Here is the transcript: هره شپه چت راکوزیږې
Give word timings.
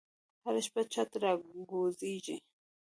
هره 0.43 0.61
شپه 0.67 0.81
چت 0.93 1.11
راکوزیږې 1.23 2.37